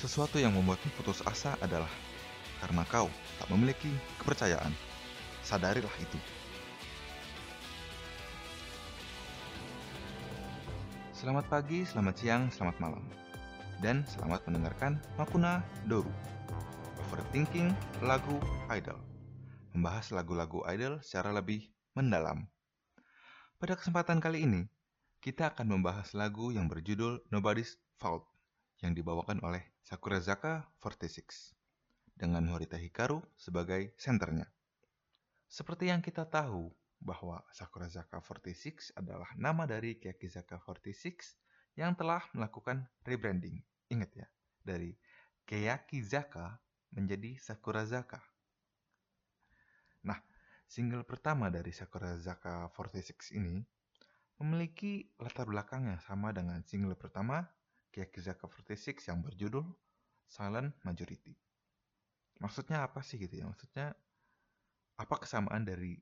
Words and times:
Sesuatu 0.00 0.40
yang 0.40 0.56
membuatmu 0.56 0.96
putus 0.96 1.20
asa 1.28 1.60
adalah 1.60 1.92
karena 2.64 2.88
kau 2.88 3.12
tak 3.36 3.52
memiliki 3.52 3.92
kepercayaan. 4.16 4.72
Sadarilah 5.44 5.92
itu. 6.00 6.16
Selamat 11.12 11.52
pagi, 11.52 11.84
selamat 11.84 12.16
siang, 12.16 12.48
selamat 12.48 12.80
malam. 12.80 13.04
Dan 13.84 14.08
selamat 14.08 14.40
mendengarkan 14.48 14.96
Makuna 15.20 15.60
Doru. 15.84 16.08
Overthinking 17.04 17.68
lagu 18.00 18.40
idol. 18.72 18.96
Membahas 19.76 20.16
lagu-lagu 20.16 20.64
idol 20.72 21.04
secara 21.04 21.28
lebih 21.28 21.68
mendalam. 21.92 22.48
Pada 23.60 23.76
kesempatan 23.76 24.16
kali 24.16 24.48
ini, 24.48 24.64
kita 25.20 25.52
akan 25.52 25.76
membahas 25.76 26.16
lagu 26.16 26.56
yang 26.56 26.72
berjudul 26.72 27.20
Nobody's 27.28 27.76
Fault 28.00 28.24
yang 28.80 28.96
dibawakan 28.96 29.44
oleh 29.44 29.60
Sakurazaka 29.84 30.68
46 30.80 31.52
dengan 32.16 32.44
Horita 32.52 32.80
Hikaru 32.80 33.20
sebagai 33.36 33.92
senternya. 34.00 34.48
Seperti 35.48 35.88
yang 35.88 36.00
kita 36.00 36.28
tahu 36.28 36.72
bahwa 37.00 37.40
Sakurazaka 37.52 38.20
46 38.20 38.92
adalah 38.96 39.28
nama 39.36 39.64
dari 39.64 39.96
Kiyakizaka 39.96 40.60
46 40.64 41.36
yang 41.80 41.96
telah 41.96 42.24
melakukan 42.36 42.84
rebranding. 43.08 43.60
Ingat 43.88 44.10
ya, 44.14 44.26
dari 44.60 44.92
Kiyakizaka 45.48 46.60
menjadi 46.92 47.40
Sakurazaka. 47.40 48.20
Nah, 50.04 50.20
single 50.68 51.04
pertama 51.08 51.48
dari 51.48 51.72
Sakurazaka 51.72 52.68
46 52.76 53.36
ini 53.36 53.64
memiliki 54.40 55.04
latar 55.20 55.44
belakang 55.44 55.88
yang 55.88 56.00
sama 56.00 56.32
dengan 56.32 56.64
single 56.64 56.96
pertama 56.96 57.44
Kiyakizaka 57.90 58.46
46 58.46 59.10
yang 59.10 59.18
berjudul 59.22 59.66
Silent 60.30 60.74
Majority. 60.86 61.34
Maksudnya 62.40 62.86
apa 62.86 63.02
sih 63.02 63.18
gitu 63.18 63.36
ya? 63.36 63.44
Maksudnya 63.44 63.92
apa 64.96 65.14
kesamaan 65.18 65.66
dari 65.66 65.98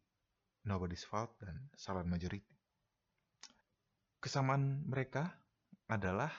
Nobody's 0.68 1.02
Fault 1.02 1.34
dan 1.40 1.72
Silent 1.74 2.06
Majority? 2.06 2.54
Kesamaan 4.20 4.84
mereka 4.84 5.32
adalah 5.88 6.30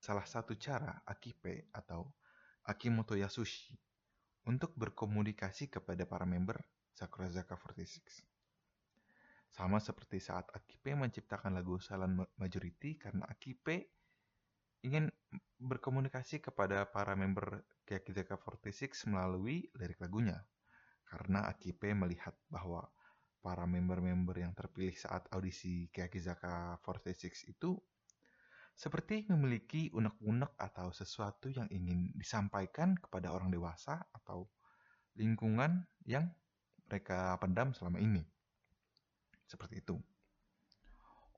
salah 0.00 0.24
satu 0.24 0.56
cara 0.56 1.04
Akipe 1.04 1.68
atau 1.70 2.08
Akimoto 2.64 3.12
Yasushi 3.12 3.76
untuk 4.48 4.72
berkomunikasi 4.76 5.68
kepada 5.68 6.08
para 6.08 6.24
member 6.24 6.56
Sakurazaka 6.94 7.56
46. 7.60 8.24
Sama 9.54 9.78
seperti 9.78 10.18
saat 10.18 10.50
Akipe 10.50 10.98
menciptakan 10.98 11.54
lagu 11.54 11.78
Silent 11.78 12.26
Majority 12.38 12.98
karena 12.98 13.28
Akipe 13.30 13.93
ingin 14.84 15.08
berkomunikasi 15.56 16.44
kepada 16.44 16.84
para 16.92 17.16
member 17.16 17.64
Kiyakizaka 17.88 18.36
46 18.36 19.08
melalui 19.08 19.72
lirik 19.80 20.00
lagunya. 20.04 20.44
Karena 21.08 21.48
Akipe 21.48 21.92
melihat 21.96 22.36
bahwa 22.52 22.84
para 23.40 23.64
member-member 23.68 24.40
yang 24.40 24.52
terpilih 24.52 24.96
saat 24.96 25.28
audisi 25.32 25.88
Kiyakizaka 25.88 26.80
46 26.84 27.48
itu 27.48 27.76
seperti 28.74 29.24
memiliki 29.30 29.88
unek-unek 29.94 30.58
atau 30.58 30.90
sesuatu 30.90 31.46
yang 31.46 31.70
ingin 31.70 32.10
disampaikan 32.18 32.98
kepada 32.98 33.30
orang 33.30 33.48
dewasa 33.54 34.02
atau 34.10 34.50
lingkungan 35.14 35.86
yang 36.04 36.26
mereka 36.90 37.38
pendam 37.38 37.70
selama 37.70 38.02
ini. 38.02 38.20
Seperti 39.46 39.80
itu. 39.80 39.94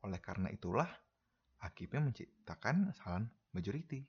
Oleh 0.06 0.22
karena 0.22 0.48
itulah, 0.48 0.88
Akipe 1.62 1.96
menciptakan 1.96 2.92
Silent 2.92 3.32
Majority. 3.56 4.04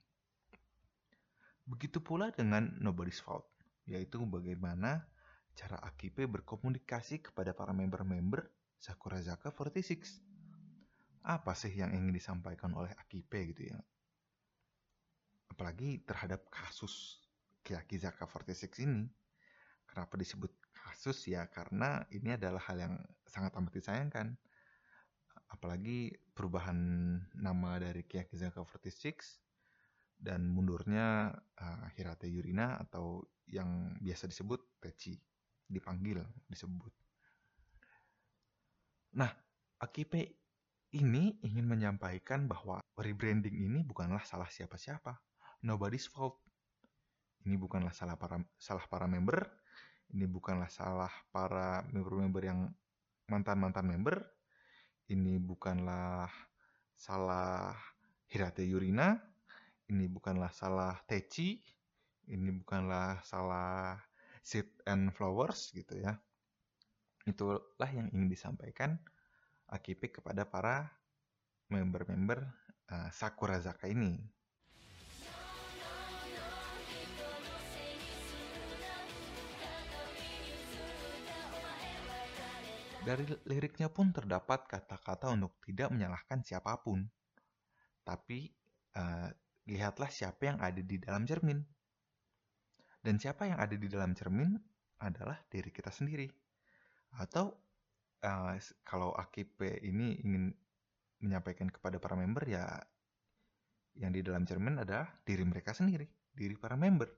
Begitu 1.68 2.00
pula 2.00 2.32
dengan 2.32 2.72
Nobody's 2.80 3.20
Fault, 3.20 3.44
yaitu 3.84 4.20
bagaimana 4.24 5.04
cara 5.52 5.76
Akipe 5.84 6.24
berkomunikasi 6.24 7.20
kepada 7.20 7.52
para 7.52 7.76
member-member 7.76 8.46
Sakurazaka 8.78 9.52
46. 9.52 10.22
Apa 11.26 11.52
sih 11.52 11.74
yang 11.74 11.92
ingin 11.92 12.14
disampaikan 12.14 12.72
oleh 12.72 12.94
Akipe 12.96 13.52
gitu 13.52 13.74
ya? 13.74 13.78
Apalagi 15.50 16.06
terhadap 16.06 16.46
kasus 16.48 17.20
Kiyakizaka 17.66 18.24
46 18.24 18.86
ini. 18.88 19.04
Kenapa 19.84 20.14
disebut 20.16 20.52
kasus 20.72 21.26
ya? 21.28 21.44
Karena 21.52 22.00
ini 22.14 22.32
adalah 22.32 22.62
hal 22.64 22.80
yang 22.80 22.94
sangat 23.28 23.52
amat 23.58 23.72
disayangkan 23.76 24.38
apalagi 25.48 26.12
perubahan 26.36 26.78
nama 27.36 27.80
dari 27.80 28.04
Kiyakizaka 28.04 28.60
46 28.62 29.40
dan 30.18 30.44
mundurnya 30.50 31.30
uh, 31.34 31.86
Hirate 31.94 32.26
Yurina 32.26 32.76
atau 32.82 33.22
yang 33.48 33.96
biasa 34.02 34.28
disebut 34.28 34.60
Techi 34.82 35.16
dipanggil 35.68 36.20
disebut. 36.48 36.92
Nah, 39.16 39.30
Akipe 39.78 40.42
ini 40.90 41.38
ingin 41.46 41.62
menyampaikan 41.70 42.50
bahwa 42.50 42.82
rebranding 42.98 43.54
ini 43.54 43.86
bukanlah 43.86 44.26
salah 44.26 44.50
siapa-siapa. 44.50 45.14
Nobody's 45.62 46.10
fault. 46.10 46.42
Ini 47.46 47.54
bukanlah 47.54 47.94
salah 47.94 48.18
para 48.18 48.42
salah 48.58 48.82
para 48.90 49.06
member, 49.06 49.38
ini 50.10 50.26
bukanlah 50.26 50.66
salah 50.66 51.12
para 51.30 51.86
member-member 51.94 52.42
yang 52.42 52.66
mantan-mantan 53.30 53.86
member, 53.86 54.18
ini 55.08 55.40
bukanlah 55.40 56.28
salah 56.92 57.72
Hirate 58.28 58.64
Yurina, 58.68 59.16
ini 59.88 60.04
bukanlah 60.04 60.52
salah 60.52 61.00
Techi, 61.08 61.56
ini 62.28 62.52
bukanlah 62.52 63.24
salah 63.24 63.96
Seed 64.44 64.68
and 64.84 65.12
Flowers 65.16 65.72
gitu 65.72 65.96
ya. 65.96 66.16
Itulah 67.24 67.90
yang 67.92 68.08
ingin 68.12 68.28
disampaikan 68.28 68.96
Akipe 69.68 70.08
kepada 70.08 70.48
para 70.48 70.88
member-member 71.68 72.40
uh, 72.88 73.08
Sakura 73.12 73.60
Zaka 73.60 73.88
ini. 73.92 74.16
Dari 83.08 83.24
liriknya 83.48 83.88
pun 83.88 84.12
terdapat 84.12 84.68
kata-kata 84.68 85.32
untuk 85.32 85.56
tidak 85.64 85.88
menyalahkan 85.88 86.44
siapa 86.44 86.76
pun. 86.84 87.08
Tapi 88.04 88.52
uh, 89.00 89.32
lihatlah 89.64 90.12
siapa 90.12 90.52
yang 90.52 90.60
ada 90.60 90.76
di 90.84 91.00
dalam 91.00 91.24
cermin. 91.24 91.56
Dan 93.00 93.16
siapa 93.16 93.48
yang 93.48 93.56
ada 93.56 93.72
di 93.72 93.88
dalam 93.88 94.12
cermin 94.12 94.52
adalah 95.00 95.40
diri 95.48 95.72
kita 95.72 95.88
sendiri. 95.88 96.28
Atau 97.16 97.56
uh, 98.28 98.52
kalau 98.84 99.16
AKP 99.16 99.88
ini 99.88 100.20
ingin 100.20 100.52
menyampaikan 101.24 101.72
kepada 101.72 101.96
para 101.96 102.12
member 102.12 102.44
ya 102.44 102.76
yang 103.96 104.12
di 104.12 104.20
dalam 104.20 104.44
cermin 104.44 104.84
adalah 104.84 105.08
diri 105.24 105.48
mereka 105.48 105.72
sendiri, 105.72 106.04
diri 106.28 106.60
para 106.60 106.76
member. 106.76 107.08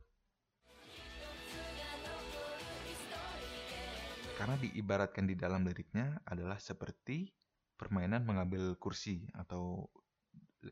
Karena 4.40 4.56
diibaratkan 4.56 5.28
di 5.28 5.36
dalam 5.36 5.68
liriknya 5.68 6.16
adalah 6.24 6.56
seperti 6.56 7.28
permainan 7.76 8.24
mengambil 8.24 8.72
kursi 8.80 9.28
atau 9.36 9.84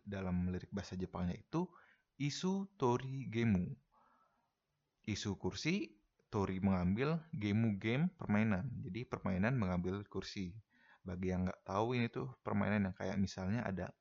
dalam 0.09 0.49
lirik 0.49 0.73
bahasa 0.73 0.97
Jepangnya 0.97 1.37
itu 1.37 1.69
isu 2.17 2.65
tori 2.81 3.29
gemu. 3.29 3.69
Isu 5.05 5.37
kursi, 5.37 5.85
tori 6.33 6.65
mengambil, 6.65 7.21
gemu 7.37 7.77
game 7.77 8.09
permainan. 8.17 8.73
Jadi 8.89 9.05
permainan 9.05 9.61
mengambil 9.61 10.01
kursi. 10.09 10.57
Bagi 11.05 11.29
yang 11.29 11.45
nggak 11.45 11.69
tahu 11.69 11.93
ini 11.93 12.09
tuh 12.09 12.41
permainan 12.41 12.89
yang 12.89 12.97
kayak 12.97 13.21
misalnya 13.21 13.69
ada 13.69 13.93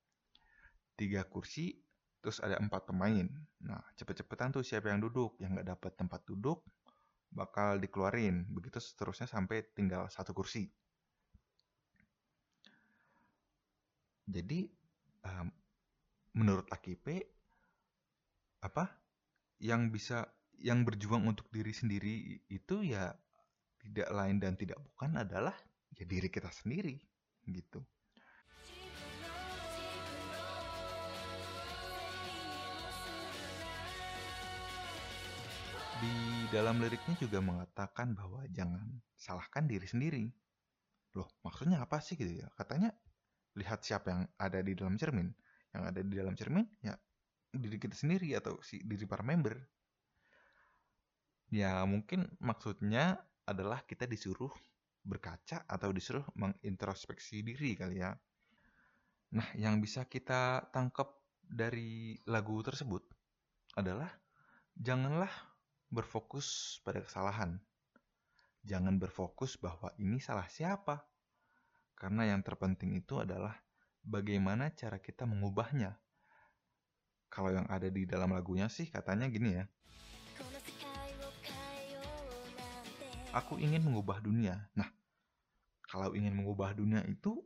tiga 0.96 1.28
kursi, 1.28 1.76
terus 2.24 2.40
ada 2.40 2.56
empat 2.56 2.88
pemain. 2.88 3.28
Nah, 3.68 3.84
cepet-cepetan 4.00 4.56
tuh 4.56 4.64
siapa 4.64 4.92
yang 4.96 5.04
duduk, 5.04 5.36
yang 5.44 5.60
nggak 5.60 5.76
dapat 5.76 5.92
tempat 6.00 6.24
duduk, 6.24 6.64
bakal 7.32 7.78
dikeluarin. 7.82 8.48
Begitu 8.52 8.80
seterusnya 8.80 9.28
sampai 9.30 9.66
tinggal 9.76 10.08
satu 10.08 10.32
kursi. 10.36 10.68
Jadi 14.28 14.68
um, 15.24 15.48
menurut 16.36 16.68
AKP 16.68 17.24
apa 18.60 18.92
yang 19.64 19.88
bisa 19.88 20.28
yang 20.60 20.84
berjuang 20.84 21.24
untuk 21.24 21.48
diri 21.54 21.72
sendiri 21.72 22.42
itu 22.50 22.76
ya 22.84 23.14
tidak 23.80 24.10
lain 24.12 24.42
dan 24.42 24.58
tidak 24.58 24.82
bukan 24.92 25.22
adalah 25.22 25.56
ya 25.96 26.04
diri 26.04 26.28
kita 26.28 26.52
sendiri 26.52 26.98
gitu. 27.48 27.80
Di 35.98 36.46
dalam 36.54 36.78
liriknya 36.78 37.18
juga 37.18 37.42
mengatakan 37.42 38.14
bahwa 38.14 38.46
jangan 38.54 38.86
salahkan 39.18 39.66
diri 39.66 39.88
sendiri. 39.90 40.26
Loh, 41.18 41.26
maksudnya 41.42 41.82
apa 41.82 41.98
sih 41.98 42.14
gitu 42.14 42.46
ya? 42.46 42.48
Katanya 42.54 42.94
lihat 43.58 43.82
siapa 43.82 44.14
yang 44.14 44.22
ada 44.38 44.62
di 44.62 44.78
dalam 44.78 44.94
cermin. 44.94 45.34
Yang 45.74 45.84
ada 45.90 46.00
di 46.06 46.14
dalam 46.14 46.34
cermin 46.38 46.66
ya 46.86 46.94
diri 47.50 47.82
kita 47.82 47.98
sendiri 47.98 48.38
atau 48.38 48.62
si 48.62 48.84
diri 48.86 49.10
para 49.10 49.26
member. 49.26 49.58
Ya 51.50 51.82
mungkin 51.88 52.28
maksudnya 52.44 53.18
adalah 53.48 53.82
kita 53.88 54.06
disuruh 54.06 54.52
berkaca 55.08 55.64
atau 55.64 55.90
disuruh 55.96 56.28
mengintrospeksi 56.36 57.42
diri 57.42 57.74
kali 57.80 58.04
ya. 58.04 58.12
Nah, 59.32 59.48
yang 59.56 59.80
bisa 59.80 60.04
kita 60.08 60.68
tangkap 60.72 61.16
dari 61.48 62.20
lagu 62.28 62.60
tersebut 62.60 63.08
adalah 63.80 64.12
janganlah 64.76 65.32
berfokus 65.88 66.80
pada 66.84 67.00
kesalahan. 67.04 67.60
Jangan 68.68 69.00
berfokus 69.00 69.56
bahwa 69.56 69.96
ini 69.96 70.20
salah 70.20 70.48
siapa. 70.52 71.08
Karena 71.98 72.30
yang 72.30 72.46
terpenting 72.46 72.94
itu 72.94 73.18
adalah 73.18 73.58
bagaimana 74.06 74.70
cara 74.76 75.02
kita 75.02 75.26
mengubahnya. 75.26 75.98
Kalau 77.28 77.52
yang 77.52 77.68
ada 77.68 77.90
di 77.92 78.08
dalam 78.08 78.32
lagunya 78.32 78.72
sih 78.72 78.88
katanya 78.88 79.28
gini 79.28 79.58
ya. 79.58 79.66
Aku 83.36 83.60
ingin 83.60 83.84
mengubah 83.84 84.24
dunia. 84.24 84.70
Nah, 84.74 84.88
kalau 85.86 86.16
ingin 86.16 86.34
mengubah 86.34 86.74
dunia 86.74 87.04
itu 87.06 87.44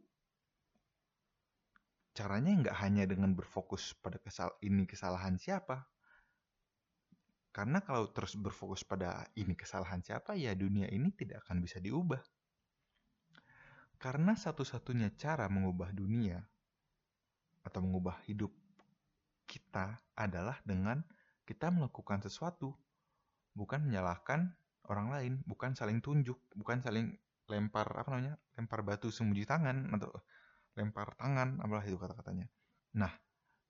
caranya 2.11 2.51
nggak 2.67 2.77
hanya 2.79 3.03
dengan 3.07 3.33
berfokus 3.33 3.95
pada 3.97 4.19
kesal 4.19 4.53
ini 4.61 4.83
kesalahan 4.85 5.39
siapa. 5.39 5.87
Karena 7.51 7.83
kalau 7.83 8.07
terus 8.15 8.39
berfokus 8.39 8.87
pada 8.87 9.27
ini 9.35 9.51
kesalahan 9.59 9.99
siapa, 9.99 10.39
ya 10.39 10.55
dunia 10.55 10.87
ini 10.87 11.11
tidak 11.11 11.43
akan 11.47 11.59
bisa 11.59 11.83
diubah. 11.83 12.23
Karena 13.99 14.33
satu-satunya 14.33 15.13
cara 15.19 15.51
mengubah 15.51 15.91
dunia 15.91 16.39
atau 17.61 17.79
mengubah 17.83 18.23
hidup 18.25 18.49
kita 19.45 19.99
adalah 20.15 20.57
dengan 20.63 21.03
kita 21.43 21.67
melakukan 21.69 22.23
sesuatu, 22.23 22.71
bukan 23.51 23.83
menyalahkan 23.83 24.55
orang 24.87 25.07
lain, 25.11 25.33
bukan 25.43 25.75
saling 25.75 25.99
tunjuk, 25.99 26.39
bukan 26.55 26.79
saling 26.79 27.19
lempar 27.51 27.85
apa 27.91 28.15
namanya, 28.15 28.39
lempar 28.55 28.79
batu 28.81 29.11
sembunyi 29.11 29.43
tangan 29.43 29.91
atau 29.91 30.09
lempar 30.79 31.13
tangan, 31.19 31.59
apalah 31.59 31.83
itu 31.83 31.99
kata-katanya. 31.99 32.47
Nah, 32.95 33.11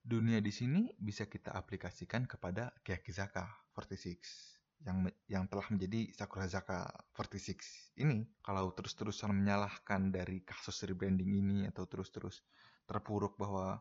dunia 0.05 0.37
di 0.37 0.53
sini 0.53 0.93
bisa 1.01 1.25
kita 1.25 1.57
aplikasikan 1.57 2.29
kepada 2.29 2.77
Kyakizaka 2.85 3.60
46 3.73 4.61
yang 4.81 4.97
yang 5.29 5.43
telah 5.45 5.67
menjadi 5.69 6.09
Sakura 6.17 6.49
Zaka 6.49 6.89
46 7.13 8.01
ini 8.01 8.25
kalau 8.41 8.73
terus-terusan 8.73 9.29
menyalahkan 9.29 10.09
dari 10.09 10.41
kasus 10.41 10.81
rebranding 10.89 11.37
ini 11.37 11.57
atau 11.69 11.85
terus-terus 11.85 12.41
terpuruk 12.89 13.37
bahwa 13.37 13.77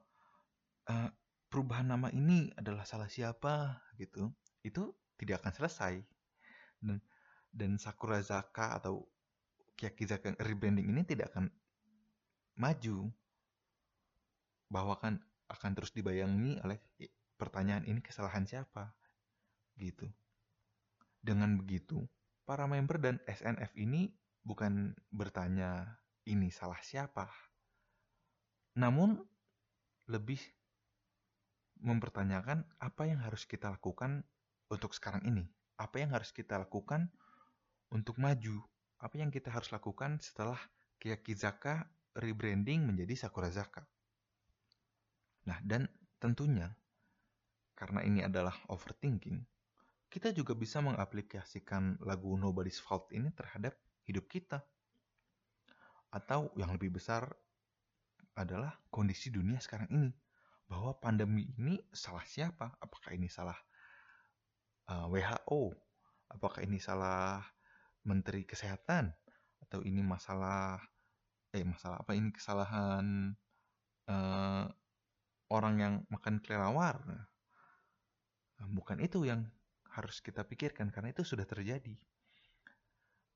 uh, 0.93 1.09
perubahan 1.49 1.89
nama 1.89 2.13
ini 2.13 2.53
adalah 2.55 2.85
salah 2.85 3.09
siapa 3.09 3.81
gitu 3.97 4.29
itu 4.61 4.93
tidak 5.17 5.45
akan 5.45 5.53
selesai. 5.57 5.95
Dan 6.81 7.01
dan 7.51 7.81
Sakura 7.81 8.21
Zaka 8.21 8.77
atau 8.77 9.09
Kyakizaka 9.75 10.37
rebranding 10.45 10.93
ini 10.93 11.03
tidak 11.09 11.33
akan 11.33 11.49
maju. 12.61 13.09
Bahwa 14.71 15.01
kan 15.01 15.19
akan 15.51 15.71
terus 15.75 15.91
dibayangi 15.91 16.61
oleh 16.63 16.79
pertanyaan 17.41 17.89
ini 17.89 18.05
kesalahan 18.05 18.45
siapa 18.47 18.95
gitu 19.81 20.06
dengan 21.25 21.56
begitu 21.56 22.05
para 22.44 22.69
member 22.69 23.00
dan 23.00 23.17
SNF 23.25 23.73
ini 23.81 24.12
bukan 24.44 24.93
bertanya 25.09 25.97
ini 26.29 26.53
salah 26.53 26.81
siapa 26.85 27.29
namun 28.77 29.17
lebih 30.06 30.41
mempertanyakan 31.81 32.69
apa 32.77 33.09
yang 33.09 33.25
harus 33.25 33.49
kita 33.49 33.73
lakukan 33.73 34.23
untuk 34.69 34.93
sekarang 34.93 35.25
ini 35.25 35.49
apa 35.81 35.97
yang 35.97 36.12
harus 36.12 36.29
kita 36.37 36.61
lakukan 36.61 37.09
untuk 37.88 38.21
maju. 38.21 38.61
Apa 39.00 39.17
yang 39.17 39.33
kita 39.33 39.49
harus 39.49 39.73
lakukan 39.73 40.21
setelah 40.21 40.61
Kyakizaka 41.00 41.88
rebranding 42.21 42.85
menjadi 42.85 43.26
Sakura 43.26 43.49
Zaka. 43.49 43.81
Nah, 45.49 45.56
dan 45.65 45.88
tentunya 46.21 46.76
karena 47.73 48.05
ini 48.05 48.21
adalah 48.21 48.53
overthinking, 48.69 49.41
kita 50.11 50.35
juga 50.35 50.59
bisa 50.59 50.83
mengaplikasikan 50.83 52.03
lagu 52.03 52.35
Nobody's 52.35 52.83
Fault 52.83 53.15
ini 53.15 53.31
terhadap 53.31 53.79
hidup 54.11 54.27
kita. 54.27 54.59
Atau 56.11 56.51
yang 56.59 56.75
lebih 56.75 56.99
besar 56.99 57.31
adalah 58.35 58.75
kondisi 58.91 59.31
dunia 59.31 59.62
sekarang 59.62 59.87
ini. 59.95 60.11
Bahwa 60.67 60.99
pandemi 60.99 61.47
ini 61.55 61.79
salah 61.95 62.27
siapa? 62.27 62.75
Apakah 62.83 63.15
ini 63.15 63.31
salah 63.31 63.55
uh, 64.91 65.07
eh, 65.07 65.23
WHO? 65.23 65.79
Apakah 66.35 66.67
ini 66.67 66.83
salah 66.83 67.43
menteri 68.03 68.43
kesehatan 68.43 69.15
atau 69.62 69.87
ini 69.87 70.03
masalah 70.03 70.83
eh 71.51 71.67
masalah 71.67 72.01
apa 72.01 72.15
ini 72.15 72.31
kesalahan 72.31 73.35
uh, 74.07 74.65
orang 75.51 75.75
yang 75.83 75.95
makan 76.09 76.39
kelelawar 76.39 77.03
nah, 78.57 78.67
bukan 78.71 79.03
itu 79.03 79.27
yang 79.27 79.51
harus 79.97 80.23
kita 80.23 80.47
pikirkan 80.47 80.95
karena 80.95 81.11
itu 81.11 81.23
sudah 81.27 81.45
terjadi 81.45 81.95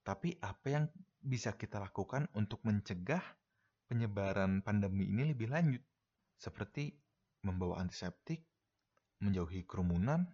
tapi 0.05 0.37
apa 0.45 0.67
yang 0.69 0.85
bisa 1.25 1.57
kita 1.57 1.81
lakukan 1.81 2.29
untuk 2.37 2.61
mencegah 2.69 3.25
penyebaran 3.89 4.61
pandemi 4.61 5.09
ini 5.09 5.33
lebih 5.33 5.49
lanjut 5.49 5.81
seperti 6.37 6.93
membawa 7.41 7.81
antiseptik 7.81 8.45
menjauhi 9.25 9.65
kerumunan 9.65 10.29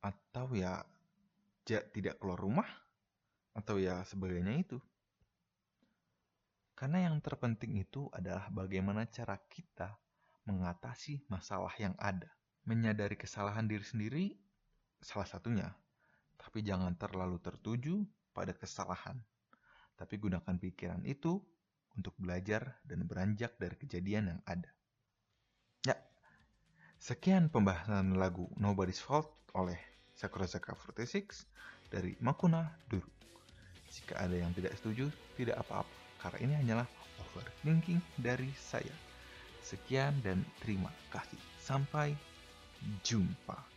atau 0.00 0.48
ya 0.56 0.80
tidak 1.68 2.16
keluar 2.18 2.40
rumah 2.40 2.68
atau 3.52 3.76
ya 3.76 4.00
sebagainya 4.08 4.64
itu. 4.64 4.80
Karena 6.72 7.06
yang 7.06 7.20
terpenting 7.22 7.78
itu 7.78 8.08
adalah 8.10 8.48
bagaimana 8.48 9.06
cara 9.06 9.38
kita 9.46 9.94
mengatasi 10.48 11.28
masalah 11.28 11.70
yang 11.78 11.94
ada. 12.00 12.32
Menyadari 12.66 13.14
kesalahan 13.14 13.68
diri 13.68 13.84
sendiri 13.84 14.24
salah 15.02 15.26
satunya. 15.26 15.68
Tapi 16.38 16.62
jangan 16.62 16.94
terlalu 16.96 17.42
tertuju 17.42 18.02
pada 18.32 18.54
kesalahan. 18.56 19.18
Tapi 19.98 20.14
gunakan 20.18 20.56
pikiran 20.56 21.04
itu 21.04 21.38
untuk 21.98 22.16
belajar 22.16 22.80
dan 22.86 23.04
beranjak 23.04 23.54
dari 23.60 23.76
kejadian 23.76 24.32
yang 24.32 24.40
ada. 24.48 24.70
Ya, 25.84 25.98
sekian 26.96 27.52
pembahasan 27.52 28.16
lagu 28.16 28.48
Nobody's 28.56 29.02
Fault 29.02 29.28
oleh 29.52 29.76
Sakura 30.16 30.48
Zaka 30.48 30.72
46 30.72 31.44
dari 31.92 32.16
Makuna 32.24 32.72
Duru. 32.88 33.10
Jika 33.92 34.16
ada 34.24 34.32
yang 34.32 34.56
tidak 34.56 34.72
setuju, 34.80 35.12
tidak 35.36 35.60
apa-apa, 35.60 35.92
karena 36.16 36.38
ini 36.40 36.54
hanyalah 36.64 36.88
overthinking 37.20 38.00
dari 38.16 38.48
saya. 38.56 38.94
Sekian 39.60 40.16
dan 40.24 40.40
terima 40.64 40.88
kasih. 41.12 41.38
Sampai 41.60 42.16
jumpa. 43.04 43.71